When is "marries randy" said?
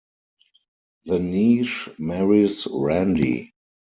1.99-3.53